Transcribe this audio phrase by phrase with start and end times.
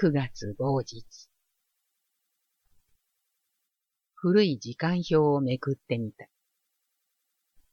[0.00, 1.04] 9月某日。
[4.14, 6.28] 古い時間表をめくってみた。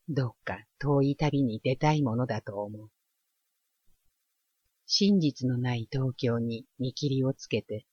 [0.10, 2.90] どっか遠い旅に出たいものだと思う。
[4.88, 7.86] 真実のない東京に見切りをつけて、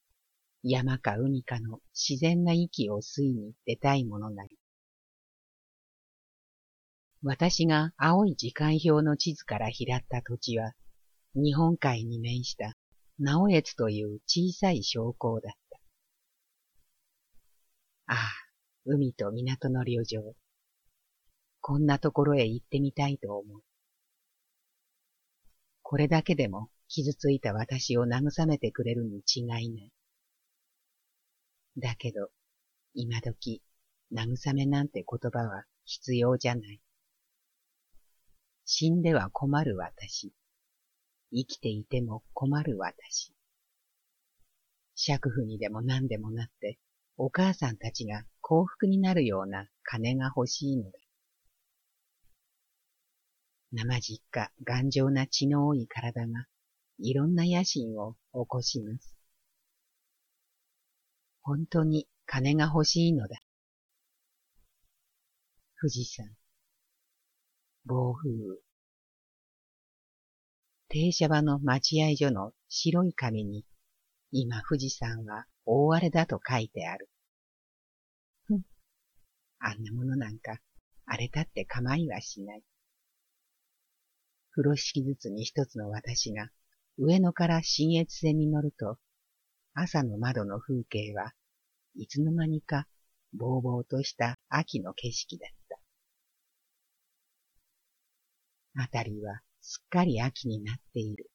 [0.63, 4.57] 山か海かの自然な息を吸いに出たいものなり。
[7.21, 10.73] 私が青い時間表の地図から拾った土地は、
[11.35, 12.75] 日本海に面した
[13.19, 15.79] 直江津という小さい商工だった。
[18.07, 18.17] ああ、
[18.85, 20.35] 海と港の旅情。
[21.61, 23.61] こんなところへ行ってみたいと思う。
[25.81, 29.91] これだけでも傷ついた私を慰めてくれるに違いない。
[31.77, 32.29] だけど、
[32.93, 33.61] 今時、
[34.11, 36.81] 慰めなんて言葉は必要じゃない。
[38.65, 40.33] 死んでは困る私。
[41.33, 43.33] 生きていても困る私。
[44.95, 46.77] 尺婦にでも何でもなって、
[47.17, 50.99] お母さんたちが幸福になるような金が欲しいのだ。
[53.71, 56.45] 生実家頑丈な血の多い体が、
[56.99, 59.15] いろんな野心を起こします。
[61.41, 63.39] 本当に金が欲しいのだ。
[65.81, 66.29] 富士山。
[67.85, 68.72] 暴風雨。
[70.93, 73.65] 停車場の待合所の白い紙に、
[74.31, 77.09] 今富士山は大荒れだと書いてある。
[78.45, 78.61] ふん。
[79.57, 80.59] あんなものなんか、
[81.07, 82.63] 荒れたって構いはしない。
[84.51, 86.51] 風呂敷ずつに一つの私が、
[86.99, 88.99] 上野から新越線に乗ると、
[89.73, 91.33] 朝の窓の風景は
[91.95, 92.87] いつの間にか、
[93.33, 95.55] ぼうぼうとした秋の景色だっ
[98.75, 98.83] た。
[98.83, 101.31] あたりはすっかり秋になっている。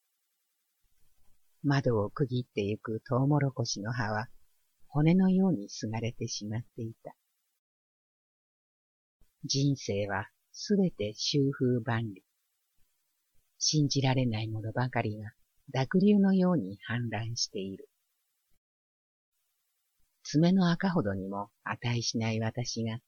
[1.62, 4.28] 窓を区切ってゆくトウモロコシの葉は
[4.86, 7.14] 骨のようにすがれてしまっていた。
[9.44, 12.22] 人生はすべて修風万里。
[13.58, 15.32] 信じられないものばかりが
[15.72, 17.88] 濁流のように氾濫している。
[20.22, 22.98] 爪の赤ほどにも値しない私が、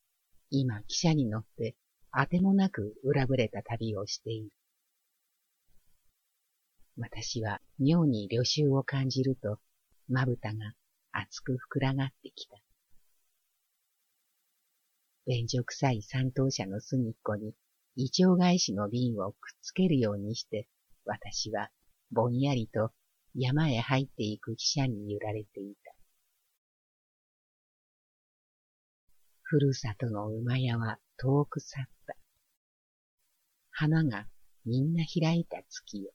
[0.48, 1.76] 今汽車に乗って
[2.10, 4.50] あてもなく裏ぶれた旅をしている。
[6.96, 9.58] 私は妙に旅臭を感じると、
[10.08, 10.74] まぶたが
[11.12, 12.56] 熱く膨らがってきた。
[15.26, 17.54] 便所臭い三等車の隅っこに、
[17.96, 20.66] 胃腸返しの瓶をくっつけるようにして、
[21.04, 21.70] 私は
[22.10, 22.92] ぼんやりと
[23.34, 25.94] 山へ入っていく汽車に揺られていた。
[29.42, 32.16] ふるさとの馬屋は遠く去った。
[33.70, 34.26] 花が
[34.64, 36.12] みんな開いた月よ。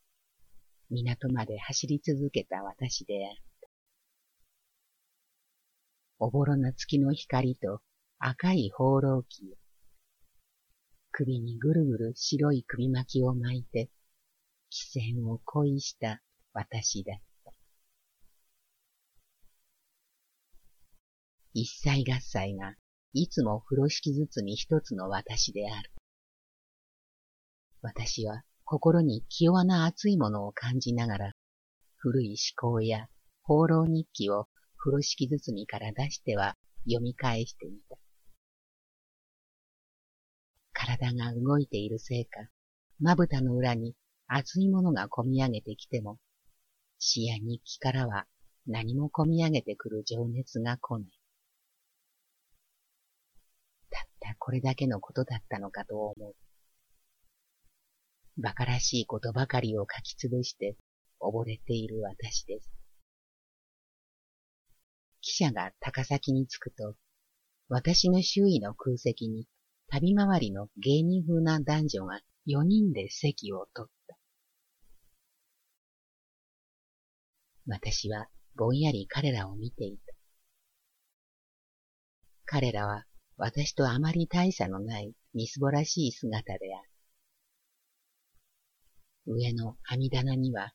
[0.89, 3.69] 港まで走り続けた私であった。
[6.19, 7.81] おぼろな月の光と
[8.19, 9.57] 赤い放浪記よ。
[11.11, 13.89] 首にぐるぐる白い首巻きを巻いて、
[14.71, 16.21] 汽船を恋した
[16.53, 17.15] 私だっ
[17.45, 17.51] た。
[21.53, 22.75] 一切合切が
[23.13, 25.91] いつも風呂敷ずつに一つの私である。
[27.81, 31.33] 私は心に気弱な熱いものを感じながら、
[31.97, 33.07] 古い思考や
[33.43, 36.55] 放浪日記を風呂敷包みから出しては
[36.85, 37.97] 読み返してみた。
[40.73, 42.39] 体が動いているせいか、
[42.99, 43.95] まぶたの裏に
[44.27, 46.17] 熱いものがこみ上げてきても、
[46.97, 48.25] 詩や日記からは
[48.65, 51.09] 何もこみ上げてくる情熱が来ない。
[53.91, 56.35] たったこれだけのことだったのかと思う。
[58.37, 60.75] 馬鹿らしいことばかりを書きつぶして
[61.21, 62.69] 溺れている私です。
[65.23, 66.95] 汽車が高崎に着くと、
[67.69, 69.47] 私の周囲の空席に
[69.87, 74.17] 旅回りの芸人風な男女が4人で席を取った。
[77.67, 80.13] 私はぼんやり彼らを見ていた。
[82.45, 83.05] 彼らは
[83.37, 86.94] 私とあまり大差のないみすぼらしい姿である。
[89.27, 90.73] 上の網棚には、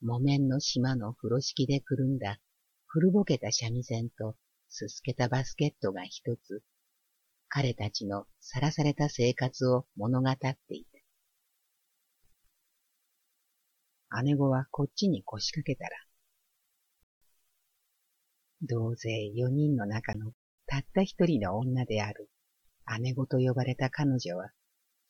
[0.00, 2.40] 木綿の島の風呂敷でくるんだ
[2.86, 4.36] 古ぼけた三味線と
[4.68, 6.62] すすけたバスケットが一つ、
[7.48, 10.84] 彼たちのさらされた生活を物語ってい
[14.10, 14.22] た。
[14.22, 15.90] 姉子はこっちに腰掛けたら、
[18.62, 20.32] 同勢四人の中の
[20.66, 22.28] たった一人の女である
[23.00, 24.50] 姉子と呼ばれた彼女は、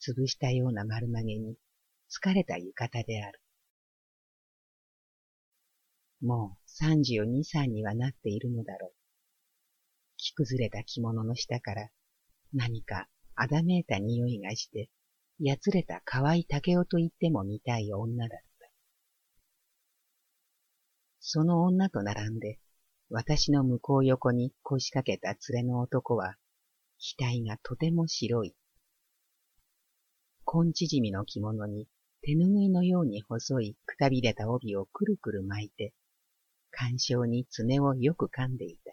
[0.01, 1.57] 潰したような丸投げに
[2.15, 3.41] 疲れた浴衣である。
[6.21, 8.93] もう三十二三にはなっているのだろう。
[10.19, 11.89] 着崩れた着物の下から
[12.53, 14.91] 何かあだめいた匂いがして、
[15.41, 18.69] やつれた可愛い竹雄と言っても見たい女だった。
[21.19, 22.59] その女と並んで、
[23.09, 26.37] 私の向こう横に腰掛けた連れの男は、
[27.19, 28.55] 額がとても白い。
[30.47, 31.89] 根縮みの着物に
[32.25, 35.93] 手ぬぐいのように細いくたびれた帯をくるくる巻いて、
[36.71, 38.93] 干渉に爪をよく噛んでいた。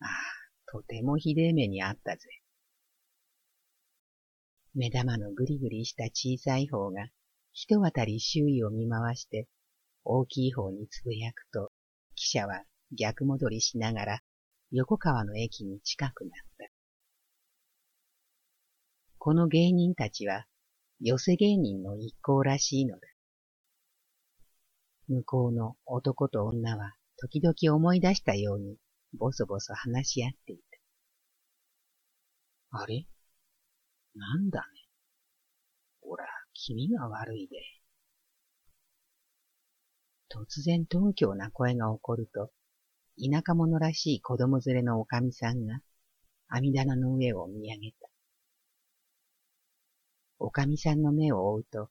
[0.00, 0.10] ああ、
[0.66, 2.28] とてもひでえ目にあったぜ。
[4.74, 7.08] 目玉のぐりぐりした小さい方が、
[7.52, 9.48] 一渡り周囲を見回して、
[10.04, 11.72] 大きい方につぶやくと、
[12.16, 14.20] 汽車は逆戻りしながら、
[14.70, 16.49] 横川の駅に近くなった。
[19.22, 20.46] この芸人たちは、
[20.98, 23.00] 寄せ芸人の一行らしいのだ。
[25.08, 28.76] 向こうの男と女は時々思い出したように
[29.18, 30.56] ボソボソ話し合ってい
[32.70, 32.78] た。
[32.78, 33.04] あれ？
[34.14, 34.64] なんだね。
[36.00, 36.24] ほら、
[36.54, 37.56] 気味が悪いで。
[40.34, 42.52] 突然東京な声が起こると、
[43.18, 45.80] 田舎者らしい子供連れのおかみさんが
[46.48, 47.99] 網棚の上を見上げた。
[50.42, 51.90] おかみさんの目を追うと、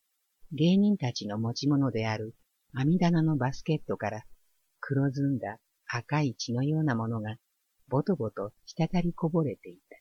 [0.52, 2.36] 芸人たちの持ち物である
[2.74, 4.26] 網棚のバスケットから
[4.80, 7.36] 黒ずんだ赤い血のようなものが
[7.90, 9.98] ぼとぼと滴りこぼれていた。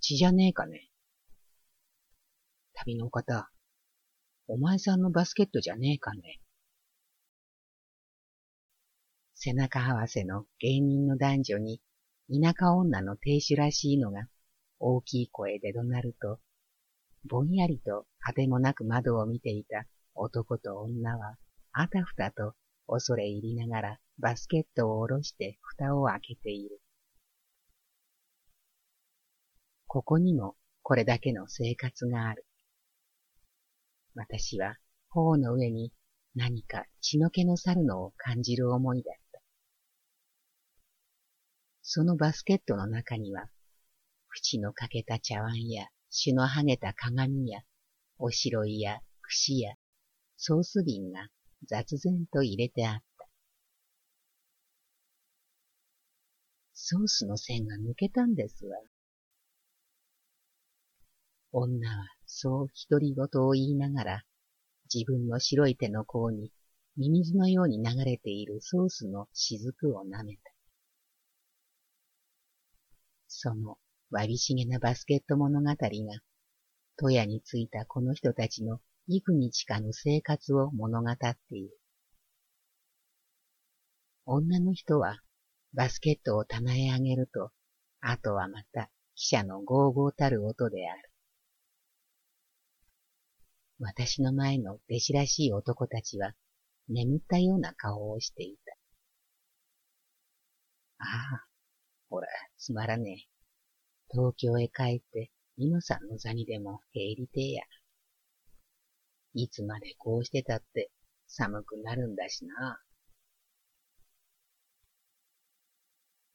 [0.00, 0.88] 血じゃねえかね。
[2.74, 3.50] 旅の方、
[4.46, 6.40] お前さんのバスケットじゃねえかね。
[9.34, 11.80] 背中合わせの芸人の男女に
[12.30, 14.28] 田舎女の亭主らしいのが
[14.80, 16.40] 大きい声で怒鳴ると、
[17.28, 19.84] ぼんやりと果てもなく窓を見ていた
[20.14, 21.36] 男と女は、
[21.72, 22.54] あたふたと
[22.86, 26.80] 恐れ入りながらバスケットを下ろして蓋を開けている。
[29.86, 32.46] ここにもこれだけの生活がある。
[34.14, 34.76] 私は
[35.10, 35.92] 頬の上に
[36.34, 39.40] 何か血の気の去るのを感じる思いだった。
[41.82, 43.48] そのバスケットの中には、
[44.32, 47.60] 縁の欠けた茶碗や、朱の剥げた鏡や、
[48.18, 49.74] おしろいや、串や、
[50.36, 51.28] ソース瓶が
[51.66, 53.28] 雑然と入れてあった。
[56.72, 58.76] ソースの線が抜けたんですわ。
[61.52, 64.22] 女はそう独り言を言いながら、
[64.92, 66.52] 自分の白い手の甲に
[66.96, 70.42] ミミズのように流れているソースの雫を舐めた。
[73.28, 73.78] その
[74.10, 75.76] わびしげなバスケット物語が、
[76.96, 81.78] 戸屋に着いたこの人たちの幾日かの生活を物語っている。
[84.26, 85.20] 女の人は
[85.74, 87.52] バスケットを棚へ上げると、
[88.00, 91.10] あとはまた汽車のゴーゴーたる音である。
[93.78, 96.34] 私の前の弟子らしい男たちは
[96.88, 98.76] 眠ったような顔をしていた。
[100.98, 101.46] ああ、
[102.10, 102.28] ほら、
[102.58, 103.39] つまらねえ。
[104.12, 107.62] 東京へ帰って、イノさんの座にでも入りてえや。
[109.34, 110.90] いつまでこうしてたって
[111.28, 112.80] 寒くなるんだしな。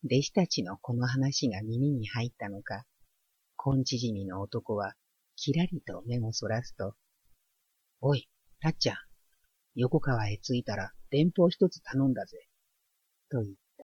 [0.06, 2.86] 弟子たちのこの話が耳に入ったのか、
[3.66, 4.94] 根縮みの男は
[5.36, 6.94] きらりと目をそらすと、
[8.02, 8.30] おい、
[8.62, 8.98] たっちゃん、
[9.74, 12.48] 横川へ着いたら電報一つ頼んだぜ、
[13.30, 13.86] と言った。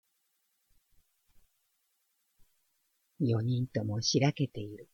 [3.20, 4.90] 四人ともしらけている。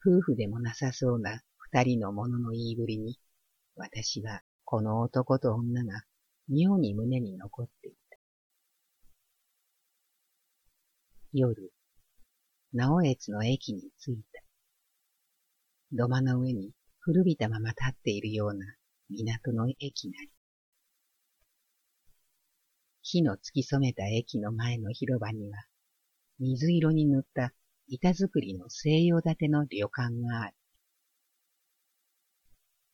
[0.00, 3.18] 夫婦でもなさそうな二人の者の言いぶりに、
[3.76, 6.02] 私はこの男と女が
[6.48, 8.18] 妙に胸に残っていた。
[11.32, 11.72] 夜、
[12.72, 14.42] 直江津の駅に着いた。
[15.92, 18.64] 土間の上に古びたまま立っているような
[19.10, 20.30] 港の駅なり。
[23.02, 25.56] 火の突き染めた駅の前の広場には、
[26.40, 27.52] 水色に塗った
[27.88, 30.54] 板作りの西洋建ての旅館がある。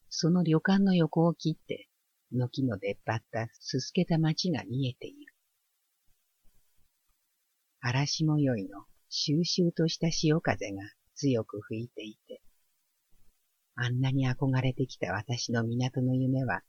[0.09, 1.89] その旅館の横を切って、
[2.31, 5.35] 軒の出っ張ったすすけた町が見えている。
[7.81, 10.83] 嵐模様の収々とした潮風が
[11.15, 12.41] 強く吹いていて、
[13.75, 16.63] あんなに憧れてきた私の港の夢は、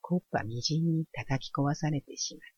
[0.00, 2.53] こっぱみじんに叩き壊されてしまった。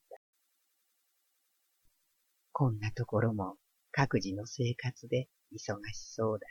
[2.58, 3.58] こんなところも
[3.92, 6.46] 各自の生活で忙しそうだ。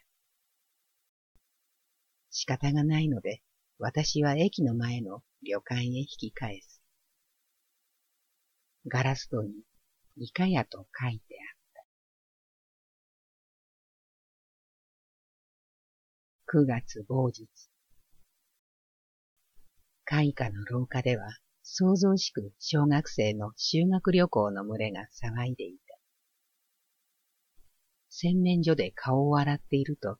[2.29, 3.41] 仕方がないので、
[3.79, 6.79] 私は駅の前の旅館へ引き返す。
[8.87, 9.49] ガラス戸に、
[10.17, 11.85] イカ屋と書いてあった。
[16.45, 17.47] 九月某日。
[20.03, 21.25] 開花の廊下では、
[21.63, 25.84] 想像しく小学生の修学旅行の群れが騒いでいた。
[28.17, 30.17] 洗面所で顔を洗っていると、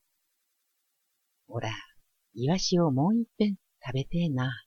[1.48, 1.72] おら、
[2.34, 4.66] イワシをもう一遍食べてえな。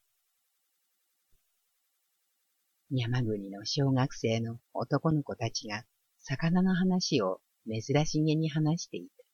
[2.90, 5.84] 山国の小学生の男の子たちが
[6.20, 9.24] 魚の話を珍しげに話していた。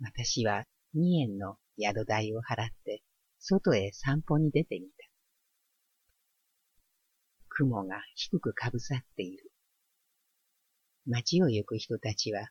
[0.00, 3.04] 私は二円の宿代を払って
[3.38, 5.06] 外へ散歩に出てみた。
[7.50, 9.45] 雲が低くかぶさっている。
[11.06, 12.48] 街を行く人たちは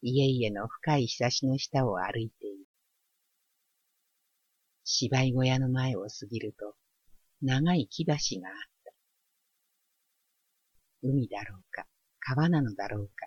[0.00, 2.66] 家々の深い日差しの下を歩いている。
[4.84, 6.76] 芝居小屋の前を過ぎると、
[7.42, 8.92] 長い木橋があった。
[11.02, 11.86] 海だろうか、
[12.20, 13.26] 川なのだろうか。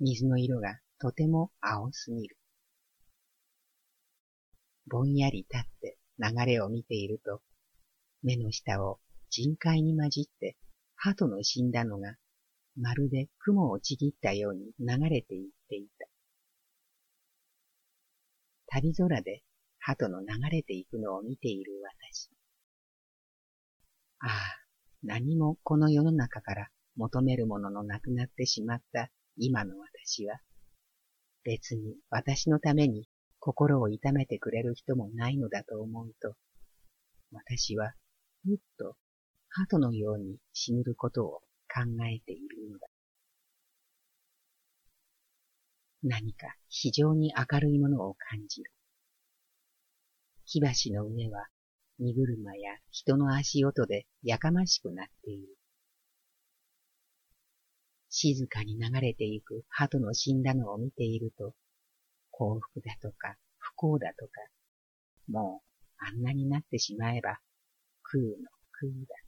[0.00, 2.36] 水の色がとても青すぎる。
[4.88, 7.42] ぼんやり立って流れを見ていると、
[8.24, 8.98] 目の下を
[9.30, 10.56] 人海に混じって
[10.96, 12.16] 鳩の死んだのが
[12.80, 16.06] まるで雲をちぎったように流れていっていた。
[18.68, 19.42] 旅空で
[19.80, 22.30] 鳩の流れていくのを見ている私。
[24.20, 24.30] ああ、
[25.02, 30.40] 何もこの世の中から求めるもののなくなってしまった今の私は、
[31.44, 33.08] 別に私のために
[33.40, 36.34] 心を痛めてくれる人もないのだと思うと、
[37.32, 37.92] 私は
[38.44, 38.96] ふっと
[39.48, 41.40] 鳩のように死ぬることを
[41.72, 42.88] 考えているのだ。
[46.02, 48.70] 何か非常に明るいものを感じる。
[50.44, 51.48] 火橋の上は
[51.98, 55.58] 荷車や人の足音でやかましくなっている。
[58.08, 61.54] 静かに流れていく鳩の死んだのを見ていると、
[62.30, 64.30] 幸福だとか不幸だとか、
[65.28, 67.40] もうあんなになってしまえば、
[68.02, 68.30] 空の
[68.72, 69.27] 空だ。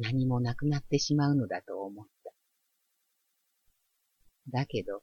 [0.00, 2.32] 何もなくなってしまうのだと思った。
[4.50, 5.02] だけど、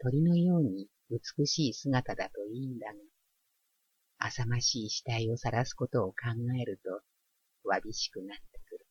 [0.00, 2.94] 鳥のように美しい姿だといいんだが、
[4.26, 6.14] 浅ましい死体を晒すことを考
[6.60, 8.86] えると、わびしくなってくる。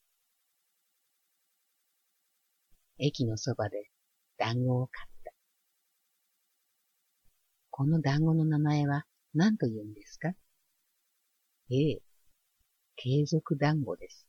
[2.99, 3.89] 駅のそばで
[4.37, 5.33] 団子を買った。
[7.69, 10.29] この団子の名前は何と言うんですか？
[11.69, 12.01] ええ、
[12.95, 14.26] 継続団子です。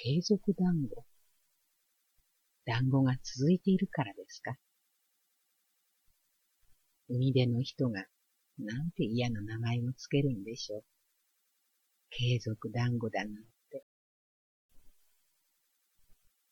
[0.00, 1.04] 継続団子。
[2.64, 4.54] 団子が続いているからですか？
[7.08, 8.04] 海辺の人が
[8.60, 10.84] なんて嫌な名前をつけるんでしょう？
[12.10, 13.34] 継続団子だなん
[13.72, 13.84] て。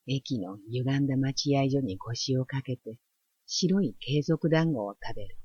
[0.07, 2.97] 駅の歪んだ待合所に腰をかけて
[3.45, 5.37] 白い継続団子を食べる。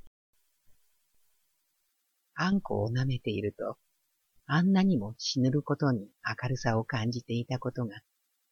[2.34, 3.76] あんこを舐めていると
[4.54, 6.10] あんなにも死ぬることに
[6.42, 8.02] 明るさを感じていたことが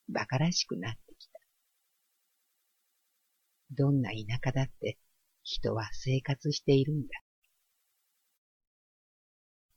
[0.09, 1.39] 馬鹿らしくなってきた。
[3.73, 4.97] どんな田舎だって
[5.43, 7.09] 人は生活しているんだ。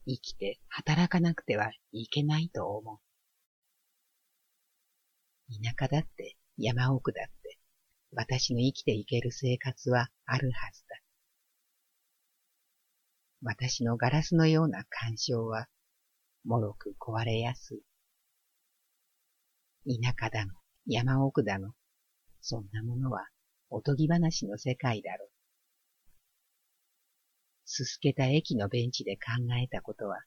[0.08, 3.00] 生きて働かなくてはいけないと思う。
[5.62, 7.60] 田舎だって山奥だって
[8.14, 11.02] 私の生きていける生活はあるはずだ。
[13.42, 15.68] 私のガラスのような干渉は
[16.46, 17.84] もろく壊れやすい。
[20.02, 20.54] 田舎だの、
[20.86, 21.74] 山奥だの、
[22.42, 23.28] そんなものは
[23.70, 25.30] おとぎ話の世界だろう。
[27.66, 29.22] すすけた駅のベンチで考
[29.62, 30.18] えたことは、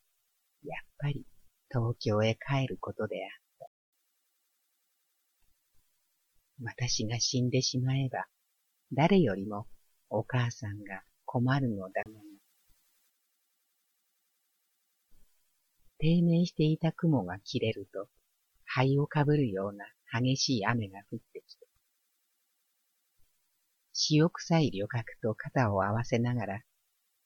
[0.65, 1.25] やっぱり
[1.71, 3.31] 東京へ帰ることであっ
[3.61, 3.69] た。
[6.65, 8.27] 私が死んでしまえば、
[8.93, 9.67] 誰よりも
[10.09, 12.21] お母さんが困るのだもの。
[15.99, 18.09] 低迷していた雲が切れると、
[18.65, 19.87] 灰をかぶるような
[20.21, 21.67] 激しい雨が降ってきて、
[24.11, 26.61] 塩臭い旅客と肩を合わせながら、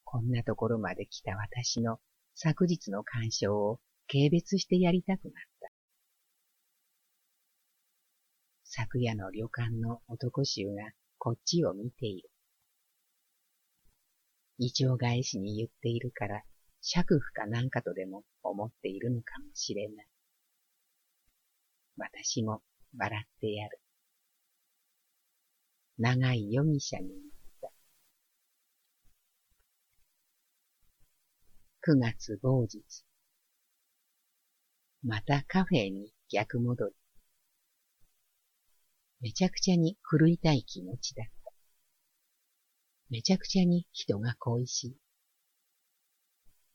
[0.05, 1.99] こんなところまで来た私の
[2.35, 5.71] 昨日の干渉を軽蔑してやりたくなった。
[8.65, 12.31] 昨夜の旅館の男衆がこっちを見ている。
[14.59, 16.43] 異常返しに言っているから
[16.83, 20.07] 尺婦かなんかとでも思っているのかもしれない。
[21.97, 22.63] 私も
[22.97, 23.81] 笑ってやる。
[25.99, 27.21] 長い容疑者に言っ
[27.61, 27.71] た。
[31.83, 33.05] 九月某日。
[35.03, 36.95] またカフェに逆戻り。
[39.21, 41.53] めちゃくちゃに狂いたい気持ちだった。
[43.11, 44.97] めちゃくちゃに人が恋しい。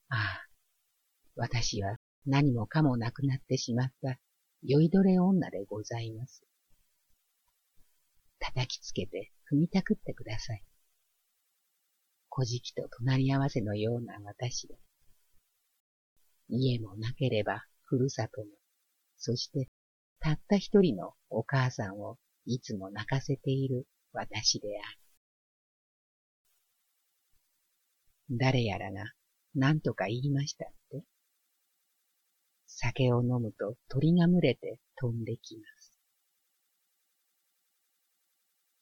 [0.08, 0.46] ああ、
[1.34, 1.96] 私は
[2.26, 4.18] 何もかもなくなってしまった
[4.62, 6.42] 酔いどれ女でございます。
[8.38, 10.64] 叩きつけて踏みたくってください。
[12.30, 14.76] 古事記と隣り合わせのような私で。
[16.48, 18.46] 家もなければふるさとも、
[19.16, 19.68] そして
[20.20, 24.82] たった一人のお母さんをいつも泣かせている私であ
[28.30, 28.38] る。
[28.38, 29.12] 誰やらが
[29.58, 31.02] 何とか言いましたって。
[32.66, 35.98] 酒を飲むと鳥が群れて飛んできます。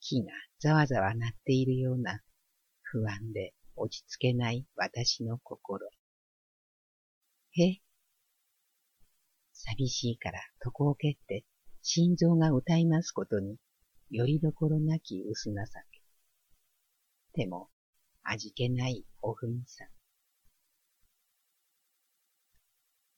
[0.00, 2.20] 木がざわざわ鳴っているような
[2.82, 5.88] 不安で落ち着けない私の心。
[7.52, 7.80] へ
[9.52, 11.44] 寂しいから床を蹴って
[11.82, 13.58] 心臓が歌いますことに
[14.10, 15.54] よりどころなき薄情
[17.32, 17.42] け。
[17.44, 17.68] でも
[18.24, 19.93] 味気ないおふみさん。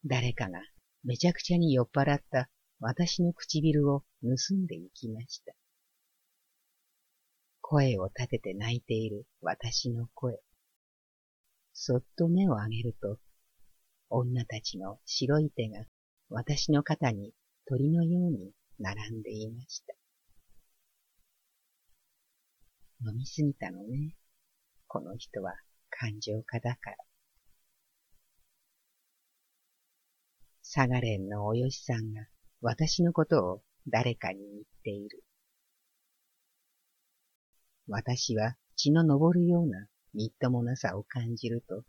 [0.09, 0.61] 誰かが
[1.03, 2.49] めちゃくちゃに酔っ払った
[2.79, 5.53] 私の唇を盗んでいきました。
[7.61, 10.39] 声を立てて泣いている私の声。
[11.73, 13.19] そっと目を上げると、
[14.09, 15.85] 女たちの白い手が
[16.31, 17.33] 私の肩に
[17.67, 19.95] 鳥のように並んでいました。
[23.05, 24.15] 飲みすぎたのね。
[24.87, 25.53] この人は
[25.91, 26.97] 感情家だから。
[30.69, 32.27] サガレンのおよしさんが
[32.61, 35.23] 私のことを誰かに言っている。
[37.87, 41.85] 私は血の昇るようなみっともなさを感じると、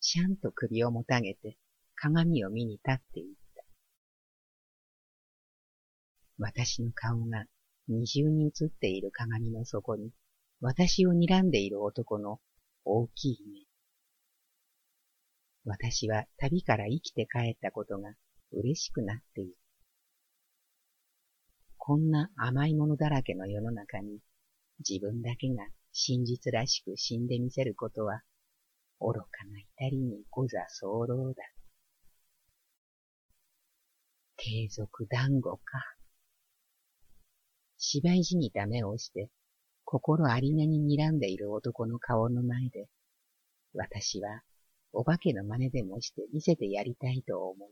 [0.00, 1.56] ちゃんと首をもたげて
[1.94, 3.26] 鏡を見に立っていっ
[3.56, 3.64] た。
[6.36, 7.46] 私の顔が
[7.88, 10.10] 二重に映っている鏡の底に、
[10.60, 12.38] 私を睨んでいる男の
[12.84, 13.63] 大きい目。
[15.64, 18.14] 私は旅から生きて帰ったことが
[18.52, 19.56] 嬉しくなっている。
[21.78, 24.18] こんな甘いものだらけの世の中に
[24.86, 28.22] 自分だけが真実らしく死んでみせることは
[29.00, 31.42] 愚かな至りにござ候だ。
[34.36, 35.62] 継続団子か。
[37.78, 39.30] 芝居じみた目をして、
[39.84, 42.88] 心ありげに睨んでいる男の顔の前で、
[43.74, 44.42] 私は
[44.96, 47.68] お化けの真似でもして見せてやりたいと思う。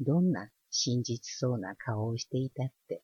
[0.00, 3.02] どんな真実そうな顔をしていたって、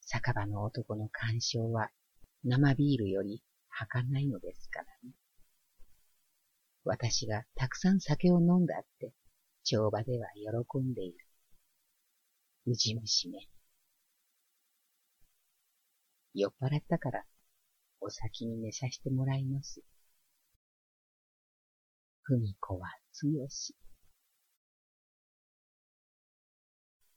[0.00, 1.90] 酒場の男の干渉は
[2.42, 5.12] 生ビールより儚いのですからね。
[6.84, 9.12] 私がたくさん酒を飲んだって
[9.62, 11.18] 帳場では喜んでいる。
[12.66, 13.40] うじ虫め。
[16.32, 17.24] 酔っ払ったから
[18.00, 19.82] お先に寝させてもらいます。
[22.28, 23.74] ふみこは強し。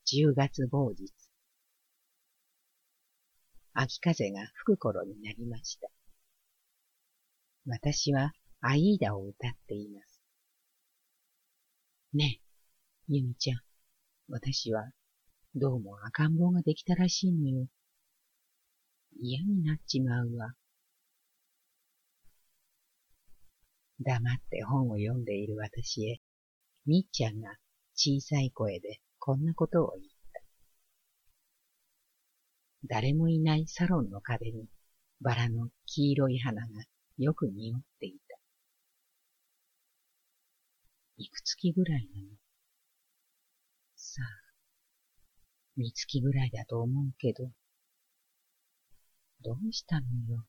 [0.05, 1.11] 10月某日。
[3.73, 5.89] 秋風が吹く頃になりました。
[7.65, 10.21] 私はアイーダを歌っています。
[12.13, 12.39] ね
[13.09, 13.59] え、ユミちゃん、
[14.29, 14.91] 私は
[15.55, 17.67] どうも赤ん坊ができたらしいのよ。
[19.19, 20.55] 嫌になっちまうわ。
[24.03, 26.19] 黙って本を読んでいる私へ、
[26.85, 27.55] みっちゃんが
[27.95, 30.07] 小さい声でこんなことを言う。
[32.87, 34.65] 誰もいないサロンの壁に
[35.19, 36.67] バラの黄色い花が
[37.19, 38.37] よく匂っていた。
[41.17, 42.27] いくつきぐらいなの？
[43.95, 44.25] さあ、
[45.77, 47.51] 三月ぐらいだと思うけど、
[49.43, 50.43] どうしたのよ？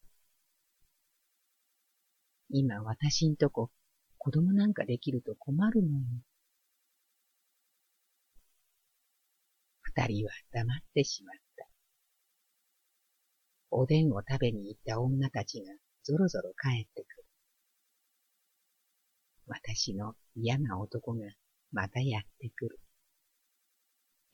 [2.55, 3.71] 今私んとこ
[4.19, 6.05] 子供なんかできると困るのよ。
[9.81, 11.67] 二人は黙ってしまった。
[13.71, 15.73] おでんを食べに行った女たちが
[16.05, 17.25] ぞろぞろ帰ってくる。
[19.47, 21.21] 私の嫌な男が
[21.73, 22.81] またやってくる。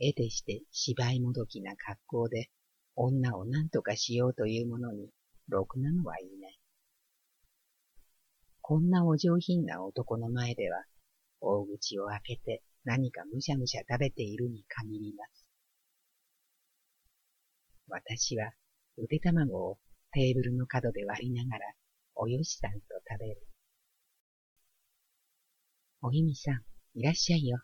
[0.00, 2.50] 得てして芝居もどきな格好で
[2.96, 5.08] 女を何とかしようというものに
[5.48, 6.57] ろくなのはいない。
[8.68, 10.84] こんなお上品な男の前では
[11.40, 15.46] 大口を開けて何かむしゃむしゃ食べているに限ります。
[17.88, 18.52] 私は
[18.98, 19.78] ゆで卵を
[20.12, 21.64] テーブルの角で割りながら、
[22.14, 22.78] およしさんと
[23.10, 23.40] 食べる。
[26.02, 26.60] おゆみさん、
[26.94, 27.62] いらっしゃいよ。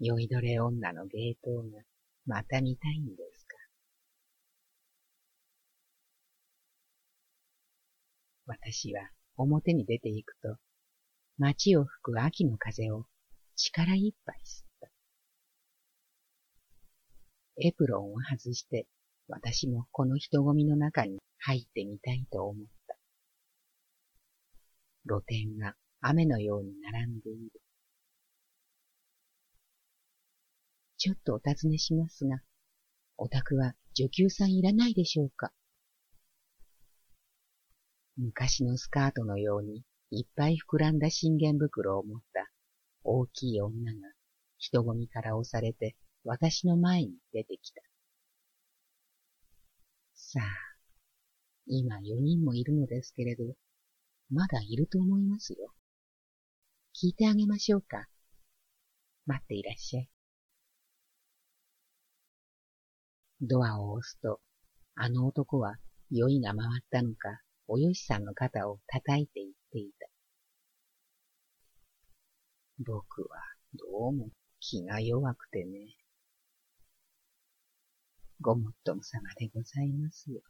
[0.00, 1.82] 酔いどれ女の芸当が
[2.24, 3.56] また見たいんですか。
[8.46, 10.56] 私は表に出て行くと、
[11.36, 13.06] 街を吹く秋の風を
[13.56, 14.88] 力いっぱい吸った。
[17.58, 18.86] エプロンを外して
[19.28, 22.96] 私もこの人混みの中に入ってみたいと思った。
[25.08, 27.50] 露店が雨のように並んでいる。
[30.98, 32.40] ちょっとお尋ねしますが、
[33.16, 35.52] お宅は女給さんいらないでしょうか？
[38.16, 42.50] 昔のスカートのようにいっぱい膨らんだ信玄袋を持った
[43.04, 43.98] 大きい女が
[44.58, 47.82] 人混みから押されて私の前に出てきた。
[50.14, 50.42] さあ、
[51.66, 53.44] 今四人もいるのですけれど、
[54.30, 55.72] まだいると思いますよ。
[56.94, 58.08] 聞いてあげましょうか。
[59.26, 60.08] 待っていらっしゃい。
[63.40, 64.40] ドアを押すと、
[64.94, 65.76] あの男は
[66.10, 70.06] 酔いが回ったのか、およしさんの肩を叩いて言っていた。
[72.78, 73.38] 僕は
[73.74, 74.28] どうも
[74.60, 75.96] 気が弱くてね。
[78.40, 80.42] ごもっとも様でございますよ。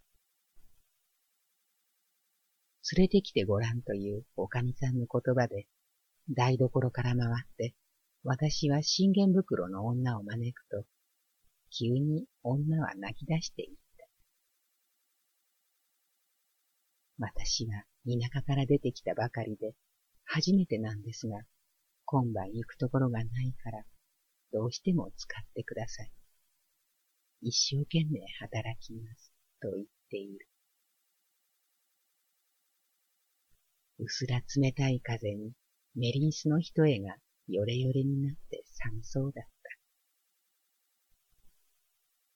[2.95, 5.67] 連れてきてごらんというおかみさんの言葉で、
[6.29, 7.75] 台所から回って、
[8.25, 10.85] 私は信玄袋の女を招くと、
[11.71, 13.86] 急に女は泣き出していた。
[17.19, 19.75] 私は田舎から出てきたばかりで、
[20.25, 21.41] 初めてなんですが、
[22.05, 23.85] 今晩行くところがないから、
[24.53, 26.13] どうしても使ってください。
[27.43, 30.49] 一生懸命働きます、と言っている。
[33.99, 35.53] うすら冷たい風に
[35.95, 37.17] メリンスの一重が
[37.49, 39.45] よれよれになって寒そうだっ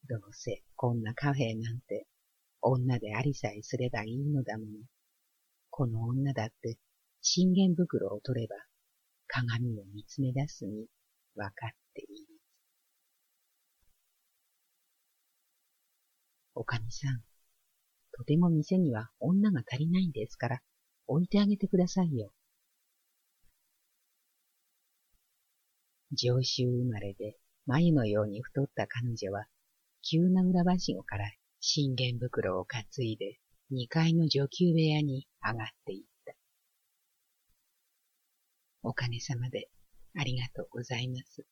[0.09, 0.15] た。
[0.15, 2.07] どうせこんなカフェなんて
[2.63, 4.71] 女でありさえすればいいのだもの。
[5.71, 6.77] この女だって
[7.23, 8.57] 信玄袋を取れば
[9.27, 10.87] 鏡を見つめ出すに
[11.35, 12.41] わかっている。
[16.55, 17.23] おかみさん、
[18.13, 20.61] とても店には女が足りないんですから、
[21.07, 22.33] 置いてあげてくださいよ。
[26.13, 29.47] 上州生まれで眉のように太った彼女は、
[30.03, 33.39] 急な裏ばしごから信玄袋を担いで
[33.71, 36.35] 二階の女給部屋に上がっていった。
[38.83, 39.69] おかげさまで
[40.19, 41.45] ありがとうございます。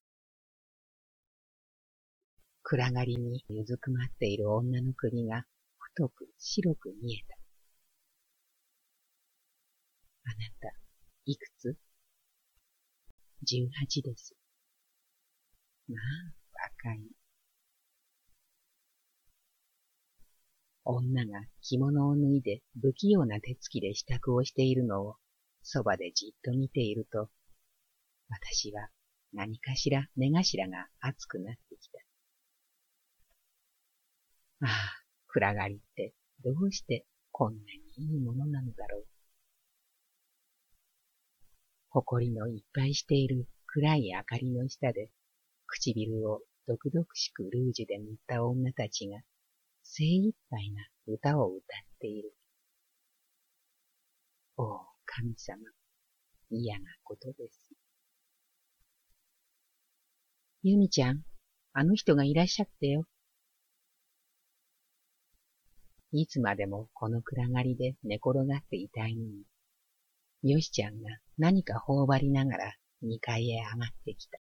[2.62, 5.44] 暗がりにうずくまっている女の首が
[5.79, 7.37] 太く白く見えた。
[10.25, 10.75] あなた、
[11.27, 11.77] いくつ？
[13.42, 14.35] 十八です。
[15.88, 16.01] まあ、
[16.85, 17.18] 若い。
[20.90, 25.16] 女が着物を脱いで不器用な手つきで支度をしているのを
[25.62, 27.29] そばでじっと見ていると、
[28.31, 28.88] 私は
[29.35, 31.98] 何かしら目頭が熱くなってきた。
[34.61, 34.68] ああ、
[35.27, 37.61] 暗がりってどうしてこんな
[37.98, 39.07] にいいものなのだろう。
[41.90, 45.11] 誇りのいっぱいしている暗い明かりの下で、
[45.66, 49.18] 唇を毒々しくルージュで塗った女たちが
[49.90, 52.35] 精一杯な歌を歌っている。
[54.59, 55.59] おお、神様、
[56.51, 57.70] 嫌なことです。
[60.62, 61.22] ゆみちゃん、
[61.72, 63.07] あの人がいらっしゃってよ。
[66.12, 69.22] いつまでもこの暗がりで寝転がっていたいの
[70.42, 74.38] に、よしちゃんが何か頬張りながら二階へ上がってきた。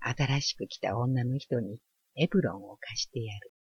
[0.00, 1.78] 新しく来た女の人に
[2.16, 3.52] エプロンを貸してやる。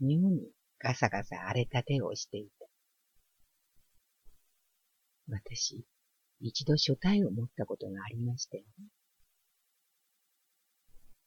[0.00, 2.66] 妙にガサガサ荒れた手をしていた。
[5.28, 5.84] 私、
[6.40, 8.86] 一度書体を持ったことがありましたよね。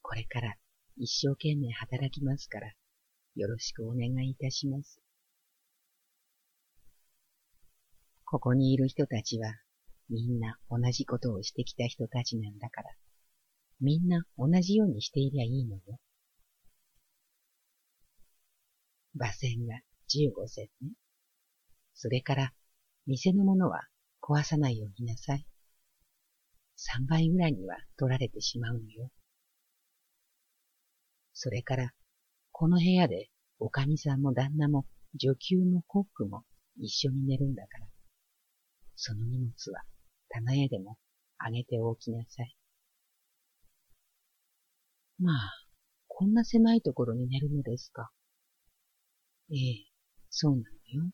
[0.02, 0.56] これから
[0.98, 2.72] 一生懸命働きますから、
[3.36, 5.02] よろしくお願いいたします。
[8.26, 9.54] ここにいる人たちは、
[10.10, 12.90] みんな同じことをしてきた人たちなんだから、
[13.80, 16.00] みんな同じようにしていりゃいいのよ。
[19.16, 20.92] 馬船が15銭ね。
[21.94, 22.54] それから、
[23.06, 23.88] 店のものは
[24.22, 25.46] 壊さないようになさい。
[26.78, 29.10] 3倍ぐらいには取られてしまうのよ。
[31.34, 31.94] それから、
[32.52, 34.86] この部屋で、おかみさんも旦那も、
[35.16, 36.44] 女給もコックも、
[36.78, 37.88] 一緒に寝るんだから。
[38.96, 39.84] その荷物は
[40.30, 40.98] 棚へでも
[41.38, 42.56] あげておきなさい。
[45.19, 45.51] まあ、
[46.08, 48.12] こんな狭いところに寝るのですか？
[49.51, 49.86] ええ、
[50.30, 50.63] そうな
[50.97, 51.12] のよ。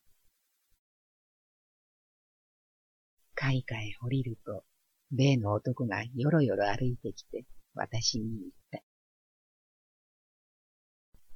[3.36, 4.64] 階下へ降りると、
[5.12, 8.82] 例の男がよろよろ歩いてきて、私に言った。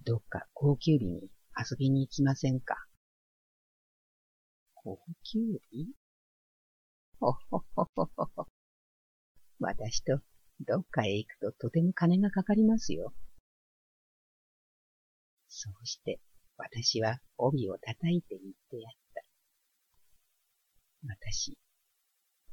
[0.05, 2.75] どっか高級日に遊びに行きませんか？
[4.75, 5.39] 高級
[5.71, 5.95] 日？
[7.19, 8.47] ほ ほほほほほ。
[9.59, 10.19] 私と
[10.61, 13.13] どっかへ行くととても金がかかりますよ。
[15.47, 16.19] そうして
[16.57, 19.21] 私は帯を叩いて言ってやった。
[21.07, 21.57] 私、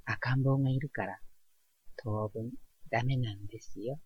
[0.05, 1.19] 赤ん坊がいるから
[1.97, 2.51] 当分
[2.91, 3.99] ダメなんですよ。